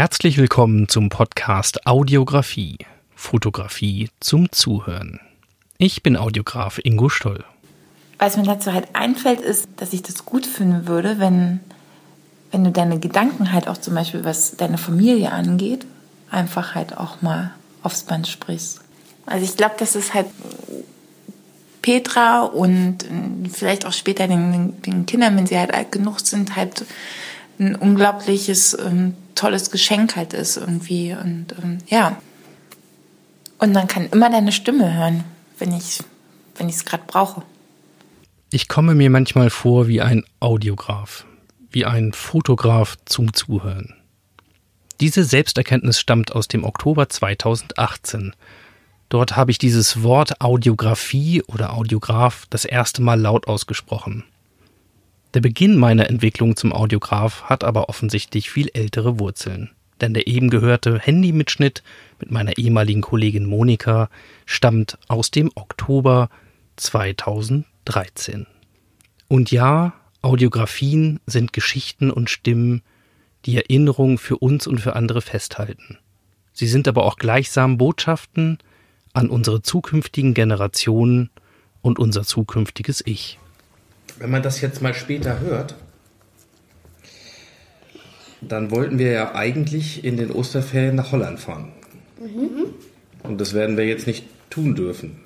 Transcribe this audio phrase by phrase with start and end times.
[0.00, 2.78] Herzlich willkommen zum Podcast Audiografie.
[3.14, 5.20] Fotografie zum Zuhören.
[5.76, 7.44] Ich bin Audiograf Ingo Stoll.
[8.18, 11.60] Was mir dazu halt einfällt, ist, dass ich das gut finden würde, wenn,
[12.50, 15.84] wenn du deine Gedanken halt auch zum Beispiel, was deine Familie angeht,
[16.30, 17.50] einfach halt auch mal
[17.82, 18.80] aufs Band sprichst.
[19.26, 20.28] Also ich glaube, dass es halt
[21.82, 23.04] Petra und
[23.52, 26.86] vielleicht auch später den, den Kindern, wenn sie halt alt genug sind, halt
[27.60, 31.12] ein unglaubliches, ähm, tolles Geschenk halt ist irgendwie.
[31.12, 32.20] Und ähm, ja.
[33.58, 35.24] Und man kann immer deine Stimme hören,
[35.58, 36.00] wenn ich
[36.60, 37.42] wenn ich es gerade brauche.
[38.50, 41.24] Ich komme mir manchmal vor wie ein Audiograf,
[41.70, 43.94] wie ein Fotograf zum Zuhören.
[45.00, 48.34] Diese Selbsterkenntnis stammt aus dem Oktober 2018.
[49.08, 54.24] Dort habe ich dieses Wort Audiografie oder Audiograf das erste Mal laut ausgesprochen.
[55.32, 59.70] Der Beginn meiner Entwicklung zum Audiograf hat aber offensichtlich viel ältere Wurzeln.
[60.00, 61.84] Denn der eben gehörte Handymitschnitt
[62.18, 64.10] mit meiner ehemaligen Kollegin Monika
[64.44, 66.30] stammt aus dem Oktober
[66.76, 68.46] 2013.
[69.28, 72.82] Und ja, Audiografien sind Geschichten und Stimmen,
[73.44, 75.98] die Erinnerungen für uns und für andere festhalten.
[76.52, 78.58] Sie sind aber auch gleichsam Botschaften
[79.12, 81.30] an unsere zukünftigen Generationen
[81.82, 83.38] und unser zukünftiges Ich
[84.20, 85.74] wenn man das jetzt mal später hört,
[88.42, 91.72] dann wollten wir ja eigentlich in den Osterferien nach Holland fahren.
[92.20, 92.74] Mhm.
[93.22, 95.20] Und das werden wir jetzt nicht tun dürfen.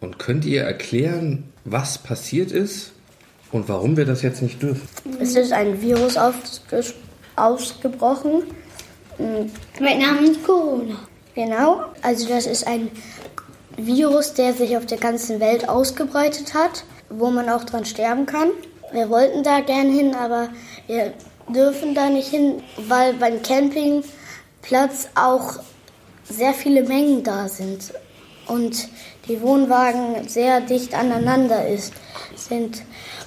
[0.00, 2.92] Und könnt ihr erklären, was passiert ist
[3.50, 4.86] und warum wir das jetzt nicht dürfen?
[5.18, 6.18] Es ist ein Virus
[7.36, 8.42] ausgebrochen
[9.18, 10.98] mit Namen Corona.
[11.34, 12.90] Genau, also das ist ein
[13.78, 18.50] Virus, der sich auf der ganzen Welt ausgebreitet hat wo man auch dran sterben kann.
[18.92, 20.48] Wir wollten da gern hin, aber
[20.86, 21.12] wir
[21.52, 25.60] dürfen da nicht hin, weil beim Campingplatz auch
[26.24, 27.92] sehr viele Mengen da sind
[28.46, 28.88] und
[29.28, 31.92] die Wohnwagen sehr dicht aneinander ist,
[32.36, 32.82] sind.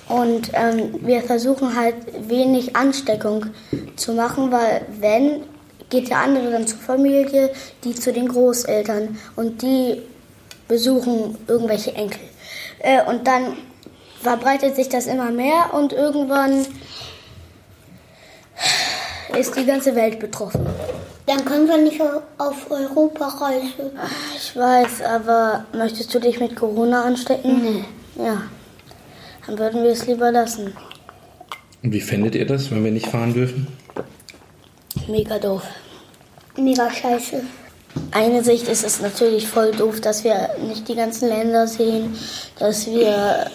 [0.07, 1.95] Und ähm, wir versuchen halt
[2.27, 3.47] wenig Ansteckung
[3.95, 5.43] zu machen, weil wenn,
[5.89, 7.51] geht der andere dann zur Familie,
[7.83, 10.01] die zu den Großeltern und die
[10.67, 12.21] besuchen irgendwelche Enkel.
[12.79, 13.57] Äh, und dann
[14.21, 16.65] verbreitet sich das immer mehr und irgendwann
[19.37, 20.65] ist die ganze Welt betroffen.
[21.25, 22.01] Dann können wir nicht
[22.37, 23.91] auf Europa reisen.
[24.35, 27.61] Ich weiß, aber möchtest du dich mit Corona anstecken?
[27.61, 28.23] Nee.
[28.23, 28.41] Ja.
[29.45, 30.73] Dann würden wir es lieber lassen.
[31.83, 33.67] Und wie findet ihr das, wenn wir nicht fahren dürfen?
[35.07, 35.63] Mega doof.
[36.57, 37.43] Mega scheiße.
[38.11, 42.17] Eine Sicht ist es natürlich voll doof, dass wir nicht die ganzen Länder sehen,
[42.57, 43.49] dass wir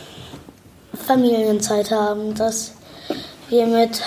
[1.06, 2.72] Familienzeit haben, dass
[3.48, 4.00] wir mit,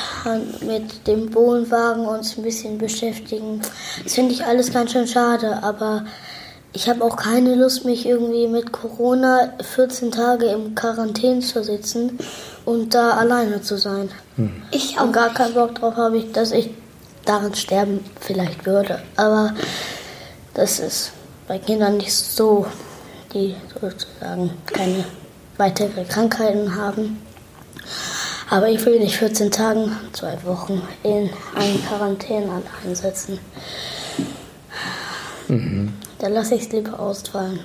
[0.62, 3.62] mit dem Wohnwagen uns ein bisschen beschäftigen.
[4.04, 6.06] Das finde ich alles ganz schön schade, aber
[6.74, 12.20] ich habe auch keine Lust, mich irgendwie mit Corona 14 Tage im Quarantäne zu sitzen
[12.66, 14.10] und da alleine zu sein.
[14.36, 14.62] Hm.
[14.72, 15.12] Ich auch.
[15.12, 16.70] gar keinen Bock drauf habe ich, dass ich
[17.26, 19.02] daran sterben vielleicht würde.
[19.16, 19.54] Aber
[20.54, 21.12] das ist
[21.48, 22.66] bei Kindern nicht so,
[23.34, 25.06] die sozusagen keine
[25.58, 27.18] weitere Krankheiten haben.
[28.50, 33.40] Aber ich will nicht 14 Tagen, zwei Wochen in einen Quarantäne einsetzen.
[35.48, 35.94] Mhm.
[36.20, 37.60] Da lasse ich es lieber ausfallen.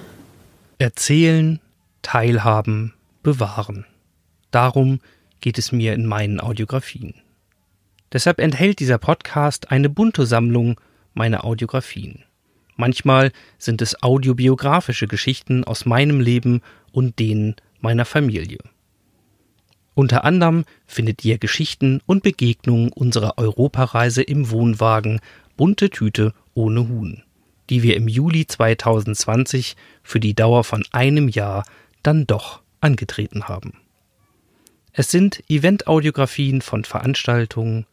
[0.78, 1.60] Erzählen,
[2.03, 3.86] teilhaben, bewahren.
[4.50, 5.00] Darum
[5.41, 7.14] geht es mir in meinen Audiografien.
[8.12, 10.80] Deshalb enthält dieser Podcast eine bunte Sammlung
[11.14, 12.24] meiner Audiografien.
[12.76, 18.59] Manchmal sind es audiobiografische Geschichten aus meinem Leben und denen meiner Familie.
[19.94, 25.20] Unter anderem findet ihr Geschichten und Begegnungen unserer Europareise im Wohnwagen
[25.56, 27.22] Bunte Tüte ohne Huhn,
[27.69, 31.65] die wir im Juli 2020 für die Dauer von einem Jahr
[32.03, 33.75] dann doch angetreten haben.
[34.92, 37.87] Es sind Event-Audiografien von Veranstaltungen,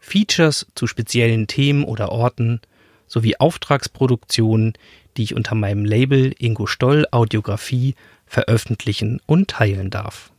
[0.00, 2.60] Features zu speziellen Themen oder Orten
[3.08, 4.74] sowie Auftragsproduktionen,
[5.16, 7.94] die ich unter meinem Label Ingo Stoll Audiografie
[8.26, 10.30] veröffentlichen und teilen darf.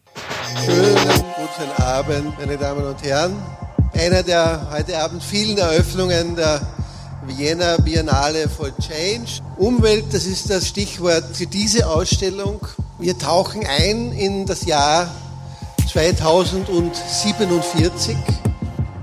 [0.63, 3.35] Schönen guten Abend, meine Damen und Herren.
[3.93, 6.61] Einer der heute Abend vielen Eröffnungen der
[7.25, 9.41] Vienna Biennale for Change.
[9.57, 12.65] Umwelt, das ist das Stichwort für diese Ausstellung.
[12.99, 15.13] Wir tauchen ein in das Jahr
[15.91, 18.15] 2047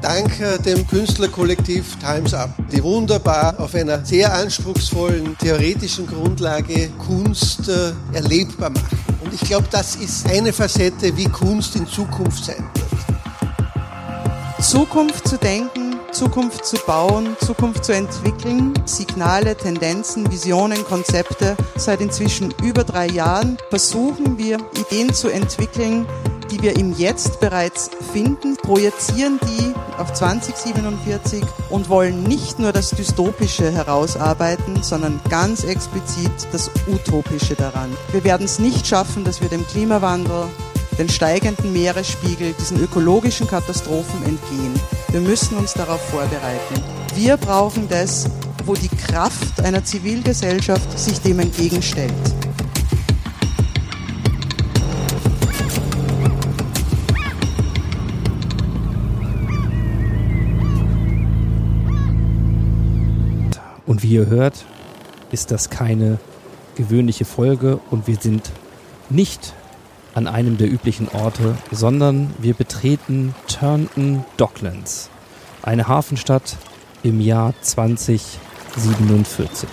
[0.01, 0.33] dank
[0.65, 8.71] dem Künstlerkollektiv Times Up, die wunderbar auf einer sehr anspruchsvollen theoretischen Grundlage Kunst äh, erlebbar
[8.71, 8.99] machen.
[9.25, 12.87] Und ich glaube, das ist eine Facette, wie Kunst in Zukunft sein wird.
[14.65, 21.57] Zukunft zu denken, Zukunft zu bauen, Zukunft zu entwickeln, Signale, Tendenzen, Visionen, Konzepte.
[21.77, 26.07] Seit inzwischen über drei Jahren versuchen wir, Ideen zu entwickeln,
[26.51, 32.91] die wir im Jetzt bereits finden, projizieren die auf 2047 und wollen nicht nur das
[32.91, 37.97] Dystopische herausarbeiten, sondern ganz explizit das Utopische daran.
[38.13, 40.49] Wir werden es nicht schaffen, dass wir dem Klimawandel,
[40.99, 44.75] den steigenden Meeresspiegel, diesen ökologischen Katastrophen entgehen.
[45.11, 46.83] Wir müssen uns darauf vorbereiten.
[47.15, 48.27] Wir brauchen das,
[48.65, 52.13] wo die Kraft einer Zivilgesellschaft sich dem entgegenstellt.
[63.87, 64.67] Und wie ihr hört,
[65.31, 66.19] ist das keine
[66.75, 68.53] gewöhnliche Folge und wir sind
[69.09, 69.55] nicht
[70.15, 75.09] an einem der üblichen Orte, sondern wir betreten Turnton Docklands,
[75.63, 76.59] eine Hafenstadt
[77.03, 79.69] im Jahr 2047.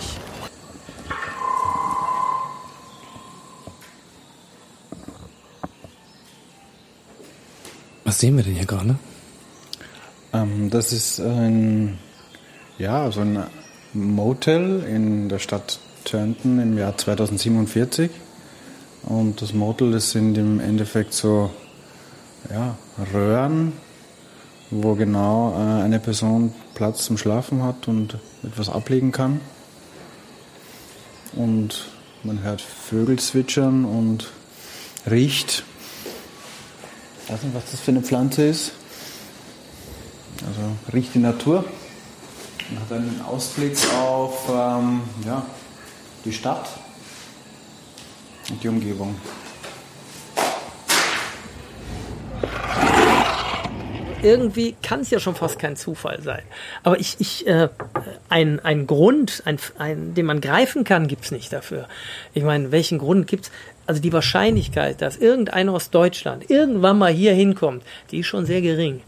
[8.04, 8.96] Was sehen wir denn hier gerade?
[10.32, 11.98] Ähm, das ist ein,
[12.78, 13.44] ja, so ein
[13.94, 18.10] Motel in der Stadt Turnton im Jahr 2047.
[19.04, 21.50] Und das Motel, das sind im Endeffekt so
[22.50, 22.76] ja,
[23.12, 23.72] Röhren,
[24.70, 29.40] wo genau äh, eine Person Platz zum Schlafen hat und etwas ablegen kann.
[31.34, 31.86] Und
[32.22, 34.32] man hört Vögel zwitschern und
[35.08, 35.64] riecht.
[37.24, 38.72] Ich weiß nicht, was das für eine Pflanze ist.
[40.46, 40.60] Also
[40.92, 41.64] riecht die Natur
[42.70, 45.44] und hat einen Ausblick auf ähm, ja,
[46.24, 46.68] die Stadt
[48.50, 49.14] und die Umgebung.
[54.24, 56.42] irgendwie kann es ja schon fast kein Zufall sein.
[56.82, 57.68] Aber ich, ich äh,
[58.28, 61.86] ein, ein Grund, ein, ein, den man greifen kann, gibt's nicht dafür.
[62.32, 63.52] Ich meine, welchen Grund gibt's?
[63.86, 68.62] Also die Wahrscheinlichkeit, dass irgendeiner aus Deutschland irgendwann mal hier hinkommt, die ist schon sehr
[68.62, 69.02] gering.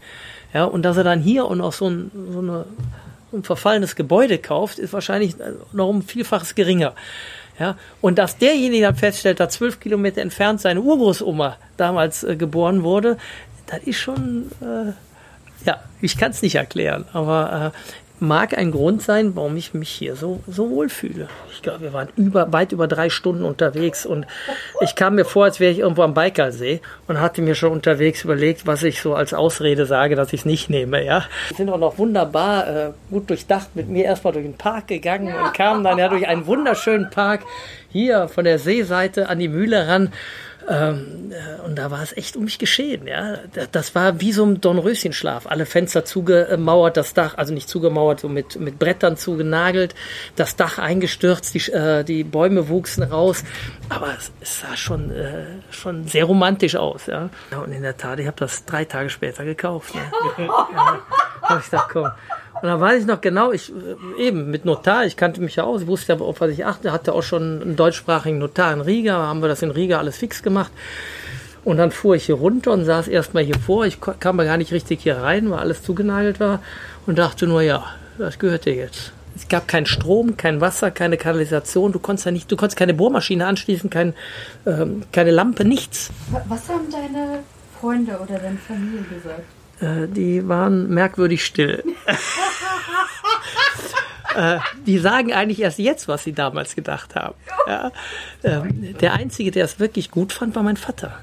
[0.53, 2.65] Ja, und dass er dann hier und auch so ein, so eine,
[3.33, 5.35] ein verfallenes Gebäude kauft, ist wahrscheinlich
[5.73, 6.93] noch um Vielfaches geringer.
[7.59, 12.83] Ja, und dass derjenige dann feststellt, dass zwölf Kilometer entfernt seine Urgroßoma damals äh, geboren
[12.83, 13.17] wurde,
[13.65, 14.93] das ist schon, äh,
[15.65, 19.89] ja, ich kann es nicht erklären, aber äh, mag ein Grund sein, warum ich mich
[19.89, 21.27] hier so, so wohl fühle.
[21.51, 24.25] Ich glaube, wir waren über, weit über drei Stunden unterwegs und
[24.81, 28.23] ich kam mir vor, als wäre ich irgendwo am Baikalsee und hatte mir schon unterwegs
[28.23, 31.03] überlegt, was ich so als Ausrede sage, dass ich es nicht nehme.
[31.03, 34.87] Ja, wir sind auch noch wunderbar äh, gut durchdacht mit mir erstmal durch den Park
[34.87, 37.41] gegangen und kamen dann ja durch einen wunderschönen Park
[37.91, 40.11] hier von der Seeseite an die Mühle ran
[40.69, 43.07] ähm, äh, und da war es echt um mich geschehen.
[43.07, 43.37] Ja,
[43.71, 45.47] das war wie so ein Dornröschenschlaf.
[45.47, 49.95] Alle Fenster zugemauert, das Dach, also nicht zugemauert, so mit mit Brettern zugenagelt,
[50.35, 53.43] das Dach eingestürzt, die, äh, die Bäume wuchsen raus.
[53.89, 57.05] Aber es, es sah schon äh, schon sehr romantisch aus.
[57.05, 59.95] Ja, ja und in der Tat, ich habe das drei Tage später gekauft.
[59.95, 60.01] Ne?
[60.37, 62.11] ja, ich gedacht, komm.
[62.61, 65.63] Und dann weiß ich noch genau, ich äh, eben mit Notar, ich kannte mich ja
[65.63, 68.81] aus, ich wusste ja, auf was ich achte, hatte auch schon einen deutschsprachigen Notar in
[68.81, 70.71] Riga, haben wir das in Riga alles fix gemacht.
[71.63, 73.85] Und dann fuhr ich hier runter und saß erstmal hier vor.
[73.85, 76.61] Ich kam aber gar nicht richtig hier rein, weil alles zugenagelt war
[77.05, 77.83] und dachte nur, ja,
[78.17, 79.11] das gehört dir jetzt.
[79.35, 81.91] Es gab keinen Strom, kein Wasser, keine Kanalisation.
[81.91, 84.13] Du konntest ja nicht, du konntest keine Bohrmaschine anschließen, kein,
[84.65, 86.09] ähm, keine Lampe, nichts.
[86.47, 87.39] Was haben deine
[87.79, 89.56] Freunde oder deine Familie gesagt?
[89.79, 91.83] Äh, die waren merkwürdig still.
[94.35, 97.35] äh, die sagen eigentlich erst jetzt, was sie damals gedacht haben.
[97.67, 97.91] Ja?
[98.43, 101.17] Ähm, der Einzige, der es wirklich gut fand, war mein Vater.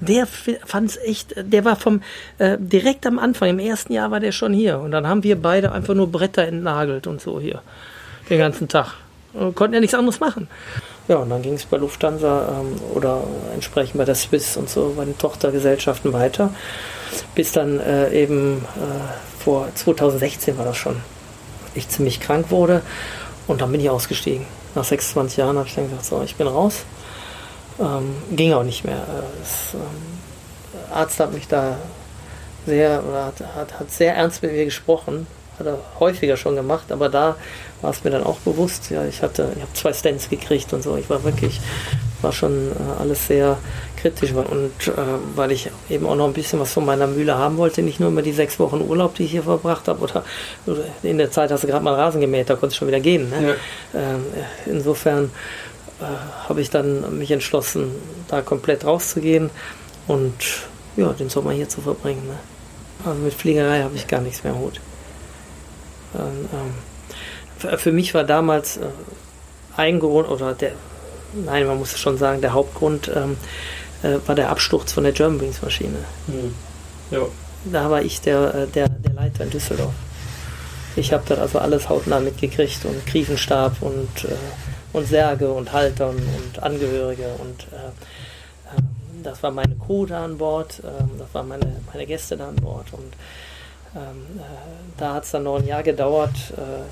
[0.00, 2.02] Der fand es echt, der war vom,
[2.38, 4.78] äh, direkt am Anfang, im ersten Jahr war der schon hier.
[4.78, 7.62] Und dann haben wir beide einfach nur Bretter entnagelt und so hier.
[8.30, 8.94] Den ganzen Tag.
[9.34, 10.48] Und konnten ja nichts anderes machen.
[11.06, 13.22] Ja, und dann ging es bei Lufthansa ähm, oder
[13.54, 16.50] entsprechend bei der Swiss und so, bei den Tochtergesellschaften weiter
[17.34, 21.00] bis dann äh, eben äh, vor 2016 war das schon,
[21.74, 22.82] ich ziemlich krank wurde
[23.46, 24.46] und dann bin ich ausgestiegen.
[24.74, 26.84] Nach 26 Jahren habe ich dann gesagt, so, ich bin raus.
[27.80, 28.96] Ähm, ging auch nicht mehr.
[28.96, 31.76] Äh, das, ähm, Arzt hat mich da
[32.66, 35.26] sehr, oder hat, hat, hat sehr ernst mit mir gesprochen,
[35.58, 37.36] hat er häufiger schon gemacht, aber da
[37.80, 38.90] war es mir dann auch bewusst.
[38.90, 40.96] Ja, ich hatte, ich habe zwei Stents gekriegt und so.
[40.96, 41.60] Ich war wirklich,
[42.22, 43.58] war schon äh, alles sehr
[43.96, 44.32] kritisch.
[44.32, 44.92] Und äh,
[45.34, 48.08] weil ich eben auch noch ein bisschen was von meiner Mühle haben wollte, nicht nur
[48.08, 50.24] immer die sechs Wochen Urlaub, die ich hier verbracht habe, oder,
[50.66, 53.00] oder in der Zeit hast du gerade mal Rasen gemäht, da konntest du schon wieder
[53.00, 53.30] gehen.
[53.30, 53.56] Ne?
[53.94, 54.00] Ja.
[54.00, 54.24] Ähm,
[54.66, 55.30] insofern
[56.00, 57.90] äh, habe ich dann mich entschlossen,
[58.28, 59.50] da komplett rauszugehen
[60.06, 60.34] und
[60.96, 62.22] ja, den Sommer hier zu verbringen.
[62.26, 62.38] Ne?
[63.04, 64.80] Also mit Fliegerei habe ich gar nichts mehr im Hut.
[66.14, 66.48] Ähm,
[67.78, 68.86] für mich war damals äh,
[69.76, 70.72] ein Grund, oder der,
[71.32, 73.36] nein, man muss schon sagen, der Hauptgrund ähm,
[74.02, 75.98] äh, war der Absturz von der Germanwings Maschine.
[76.26, 76.54] Mhm.
[77.10, 77.20] Ja.
[77.64, 79.94] Da war ich der, äh, der, der Leiter in Düsseldorf.
[80.96, 84.34] Ich habe dort also alles hautnah mitgekriegt und Kriefenstab und, äh,
[84.92, 88.82] und Särge und Halter und, Angehörige und äh, äh,
[89.22, 92.56] das war meine Crew da an Bord, ähm, das waren meine, meine Gäste da an
[92.56, 93.12] Bord und
[93.94, 94.42] ähm, äh,
[94.96, 96.34] da hat es dann noch ein Jahr gedauert.
[96.56, 96.82] Äh,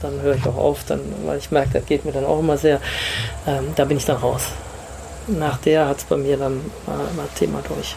[0.00, 2.56] dann höre ich auch auf, dann, weil ich merke, das geht mir dann auch immer
[2.56, 2.80] sehr.
[3.46, 4.48] Ähm, da bin ich dann raus.
[5.26, 7.96] Nach der hat es bei mir dann mal, mal Thema durch.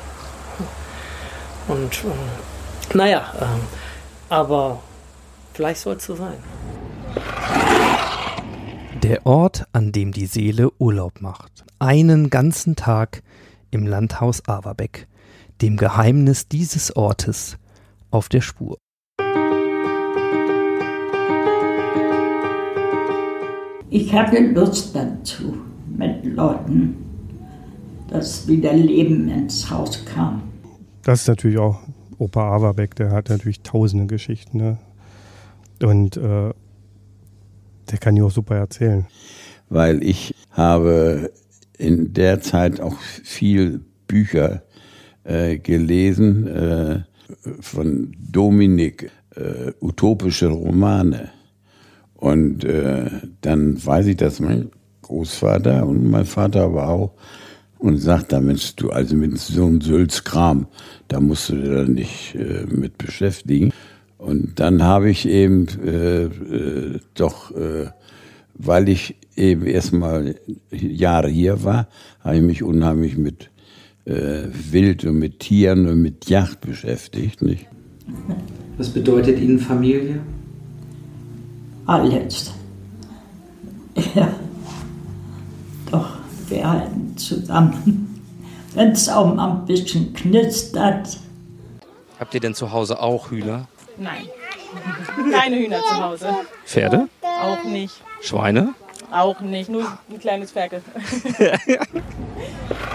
[1.68, 3.62] Und ähm, naja, ähm,
[4.30, 4.80] aber
[5.54, 6.38] vielleicht soll es so sein.
[9.04, 11.66] Der Ort, an dem die Seele Urlaub macht.
[11.80, 13.22] Einen ganzen Tag
[13.70, 15.08] im Landhaus Averbeck,
[15.62, 17.58] dem Geheimnis dieses Ortes
[18.12, 18.78] auf der Spur.
[23.90, 26.96] Ich hatte Lust dazu, mit Leuten,
[28.10, 30.44] dass wieder Leben ins Haus kam.
[31.04, 31.80] Das ist natürlich auch
[32.18, 34.58] Opa Averbeck, der hat natürlich tausende Geschichten.
[34.58, 34.78] Ne?
[35.82, 36.52] Und äh,
[37.92, 39.06] der kann die auch super erzählen.
[39.70, 41.32] Weil ich habe
[41.78, 44.64] in der Zeit auch viel Bücher
[45.24, 47.04] äh, gelesen äh,
[47.60, 51.30] von Dominik, äh, utopische Romane.
[52.16, 53.10] Und äh,
[53.42, 54.72] dann weiß ich, dass mein
[55.04, 57.14] Großvater und mein Vater aber auch
[57.80, 60.68] und sagt da, Mensch, du also mit so einem Sülzkram,
[61.08, 63.72] da musst du dich dann nicht äh, mit beschäftigen.
[64.18, 67.92] Und dann habe ich eben äh, äh, doch, äh,
[68.56, 70.36] weil ich eben erstmal
[70.72, 71.88] Jahre hier war,
[72.22, 73.52] habe ich mich unheimlich mit
[74.08, 77.42] äh, Wild und mit Tieren und mit Yacht beschäftigt.
[77.42, 77.68] Nicht?
[78.78, 80.22] Was bedeutet Ihnen Familie?
[81.86, 82.54] Alles.
[84.16, 84.30] Ja.
[85.92, 86.10] Doch,
[86.50, 88.22] wir halten zusammen.
[88.74, 91.20] Wenn es auch mal ein bisschen knistert.
[92.20, 93.68] Habt ihr denn zu Hause auch Hühner?
[93.98, 94.26] Nein.
[95.32, 96.30] Keine Hühner zu Hause.
[96.66, 97.08] Pferde?
[97.22, 98.04] Auch nicht.
[98.22, 98.74] Schweine?
[99.12, 99.70] Auch nicht.
[99.70, 100.82] Nur ein kleines Ferkel.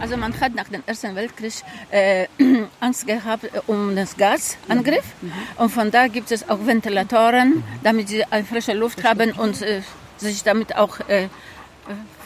[0.00, 1.52] Also man hat nach dem Ersten Weltkrieg
[1.90, 2.26] äh,
[2.80, 5.04] Angst gehabt äh, um das Gasangriff.
[5.22, 5.32] Mhm.
[5.56, 9.82] Und von da gibt es auch Ventilatoren, damit sie eine frische Luft haben und äh,
[10.18, 11.28] sich damit auch äh,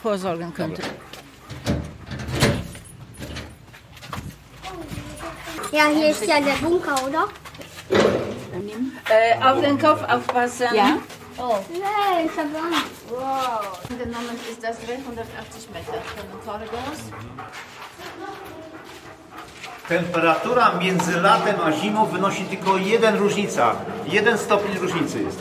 [0.05, 0.81] vorsorgen könnte.
[5.71, 7.23] Ja, hier ist ja der Bunker, oder?
[9.09, 10.67] Äh, auf den Kopf aufpassen.
[10.73, 10.89] Ja.
[11.37, 11.57] Oh.
[11.71, 12.95] Nee, ich Angst.
[13.09, 13.79] Wow.
[13.89, 17.01] Genommen ist das 380 Meter von den Korridors.
[19.87, 23.75] Temperatura między latem a zimą wynosi tylko jeden różnica.
[24.05, 25.39] Jeden stopień różnicy jest.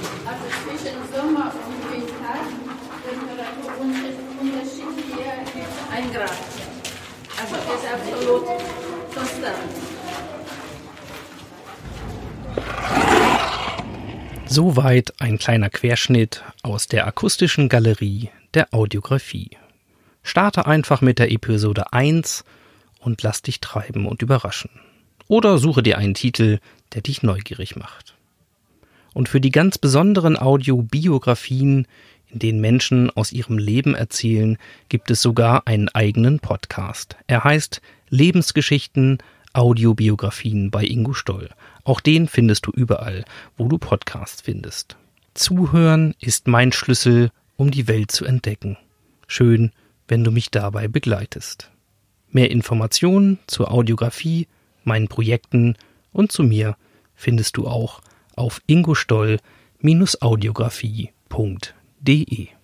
[5.95, 6.29] 1 Grad.
[7.41, 8.47] Also das ist absolut
[9.15, 9.55] konstant.
[14.47, 19.51] Soweit ein kleiner Querschnitt aus der akustischen Galerie der Audiographie.
[20.25, 22.45] Starte einfach mit der Episode 1
[22.99, 24.71] und lass dich treiben und überraschen.
[25.29, 26.59] Oder suche dir einen Titel,
[26.95, 28.17] der dich neugierig macht.
[29.13, 31.87] Und für die ganz besonderen Audiobiografien,
[32.39, 37.17] denen Menschen aus ihrem Leben erzählen, gibt es sogar einen eigenen Podcast.
[37.27, 39.19] Er heißt Lebensgeschichten
[39.53, 41.51] Audiobiografien bei Ingo Stoll.
[41.85, 43.25] Auch den findest du überall,
[43.57, 44.97] wo du Podcasts findest.
[45.35, 48.77] Zuhören ist mein Schlüssel, um die Welt zu entdecken.
[49.27, 49.73] Schön,
[50.09, 51.71] wenn du mich dabei begleitest.
[52.31, 54.49] Mehr Informationen zur Audiografie,
[54.83, 55.77] meinen Projekten
[56.13, 56.77] und zu mir
[57.15, 58.01] findest du auch
[58.37, 58.61] auf
[62.05, 62.55] de